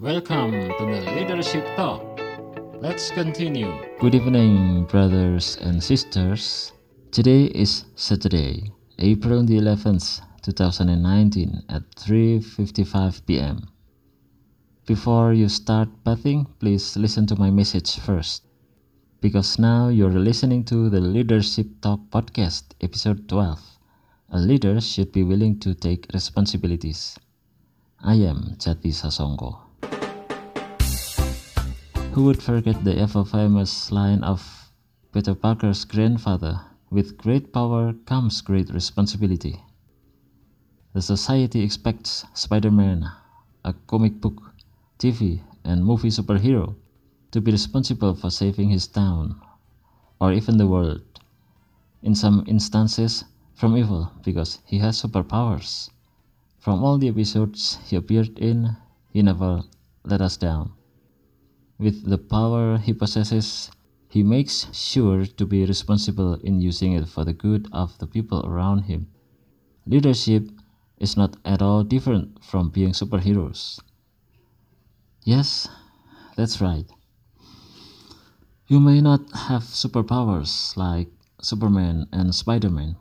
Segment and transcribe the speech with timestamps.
[0.00, 2.00] Welcome to the Leadership Talk.
[2.80, 3.68] Let's continue.
[3.98, 6.72] Good evening, brothers and sisters.
[7.12, 13.68] Today is Saturday, April the 11th, 2019 at 3:55 p.m.
[14.86, 18.48] Before you start bathing, please listen to my message first.
[19.20, 23.60] Because now you're listening to the Leadership Talk podcast, episode 12.
[24.32, 27.18] A leader should be willing to take responsibilities.
[28.00, 29.69] I am Jati Sasongko.
[32.12, 34.72] Who would forget the ever famous line of
[35.12, 36.60] Peter Parker's grandfather
[36.90, 39.62] with great power comes great responsibility?
[40.92, 43.08] The society expects Spider Man,
[43.64, 44.42] a comic book,
[44.98, 46.74] TV, and movie superhero,
[47.30, 49.40] to be responsible for saving his town,
[50.20, 51.20] or even the world.
[52.02, 53.24] In some instances,
[53.54, 55.90] from evil because he has superpowers.
[56.58, 58.76] From all the episodes he appeared in,
[59.12, 59.62] he never
[60.02, 60.72] let us down.
[61.80, 63.70] With the power he possesses,
[64.06, 68.44] he makes sure to be responsible in using it for the good of the people
[68.44, 69.06] around him.
[69.86, 70.50] Leadership
[70.98, 73.80] is not at all different from being superheroes.
[75.24, 75.70] Yes,
[76.36, 76.84] that's right.
[78.66, 81.08] You may not have superpowers like
[81.40, 82.96] Superman and Spider Man,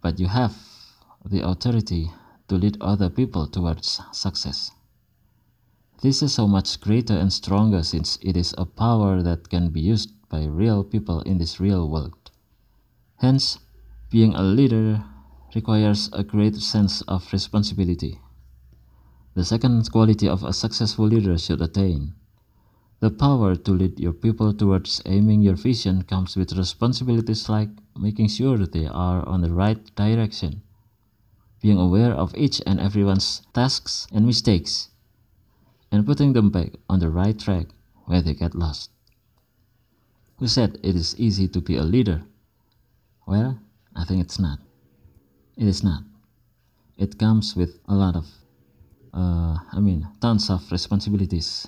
[0.00, 0.56] but you have
[1.24, 2.12] the authority
[2.46, 4.70] to lead other people towards success.
[6.00, 9.80] This is so much greater and stronger since it is a power that can be
[9.80, 12.30] used by real people in this real world.
[13.16, 13.58] Hence,
[14.10, 15.04] being a leader
[15.54, 18.18] requires a great sense of responsibility.
[19.34, 22.14] The second quality of a successful leader should attain.
[23.00, 28.28] The power to lead your people towards aiming your vision comes with responsibilities like making
[28.28, 30.62] sure they are on the right direction
[31.60, 34.88] being aware of each and everyone's tasks and mistakes,
[35.90, 37.66] and putting them back on the right track
[38.06, 38.90] where they get lost.
[40.38, 42.22] Who said it is easy to be a leader?
[43.26, 43.58] Well,
[43.94, 44.58] I think it's not.
[45.56, 46.02] It is not.
[46.96, 48.26] It comes with a lot of,
[49.12, 51.66] uh, I mean, tons of responsibilities.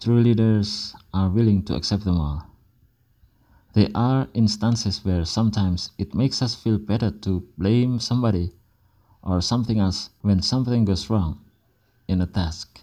[0.00, 2.46] True leaders are willing to accept them all.
[3.72, 8.52] There are instances where sometimes it makes us feel better to blame somebody
[9.22, 11.45] or something else when something goes wrong
[12.08, 12.80] in a task.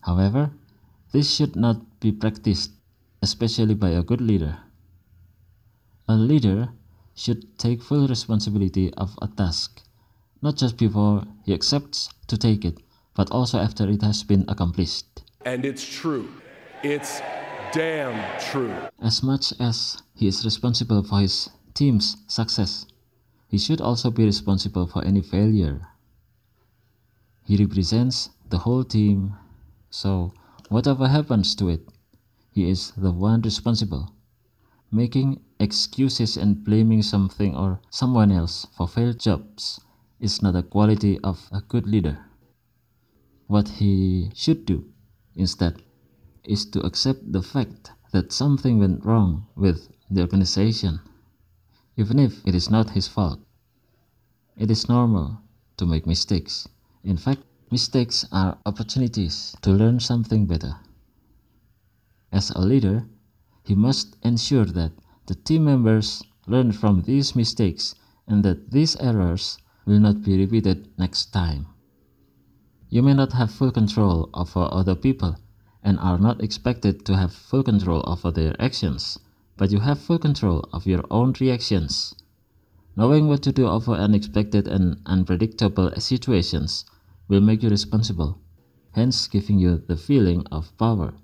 [0.00, 0.50] However,
[1.12, 2.72] this should not be practiced,
[3.22, 4.58] especially by a good leader.
[6.08, 6.70] A leader
[7.14, 9.82] should take full responsibility of a task,
[10.42, 12.78] not just before he accepts to take it,
[13.14, 15.22] but also after it has been accomplished.
[15.44, 16.28] And it's true.
[16.82, 17.22] It's
[17.72, 18.74] damn true.
[19.00, 22.86] As much as he is responsible for his team's success,
[23.48, 25.86] he should also be responsible for any failure.
[27.44, 29.34] He represents the whole team,
[29.90, 30.32] so
[30.68, 31.88] whatever happens to it,
[32.50, 34.12] he is the one responsible.
[34.90, 39.80] Making excuses and blaming something or someone else for failed jobs
[40.20, 42.18] is not a quality of a good leader.
[43.46, 44.90] What he should do
[45.36, 45.82] instead
[46.44, 51.00] is to accept the fact that something went wrong with the organization,
[51.96, 53.40] even if it is not his fault.
[54.56, 55.40] It is normal
[55.76, 56.68] to make mistakes.
[57.04, 60.76] In fact, mistakes are opportunities to learn something better.
[62.32, 63.06] As a leader,
[63.62, 64.92] he must ensure that
[65.26, 67.94] the team members learn from these mistakes
[68.26, 71.66] and that these errors will not be repeated next time.
[72.88, 75.36] You may not have full control over other people,
[75.82, 79.18] and are not expected to have full control over their actions,
[79.58, 82.14] but you have full control of your own reactions.
[82.96, 86.86] Knowing what to do over unexpected and unpredictable situations
[87.28, 88.38] will make you responsible,
[88.92, 91.14] hence giving you the feeling of power,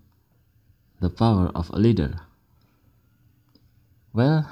[1.01, 2.21] the power of a leader.
[4.13, 4.49] Well,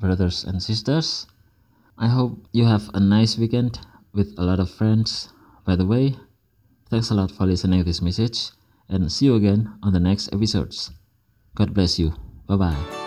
[0.00, 1.26] brothers and sisters,
[1.98, 3.78] I hope you have a nice weekend
[4.12, 5.28] with a lot of friends.
[5.64, 6.16] By the way,
[6.90, 8.50] thanks a lot for listening to this message
[8.88, 10.90] and see you again on the next episodes.
[11.54, 12.14] God bless you.
[12.46, 13.01] Bye bye.